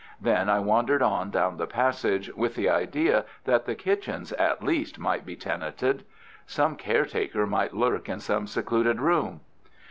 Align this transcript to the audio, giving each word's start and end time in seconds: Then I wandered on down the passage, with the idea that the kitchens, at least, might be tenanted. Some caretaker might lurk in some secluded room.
Then 0.19 0.49
I 0.49 0.59
wandered 0.59 1.03
on 1.03 1.29
down 1.29 1.57
the 1.57 1.67
passage, 1.67 2.33
with 2.33 2.55
the 2.55 2.67
idea 2.67 3.23
that 3.45 3.67
the 3.67 3.75
kitchens, 3.75 4.31
at 4.33 4.63
least, 4.63 4.97
might 4.97 5.27
be 5.27 5.35
tenanted. 5.35 6.05
Some 6.47 6.75
caretaker 6.75 7.45
might 7.45 7.75
lurk 7.75 8.09
in 8.09 8.19
some 8.19 8.47
secluded 8.47 8.99
room. 8.99 9.41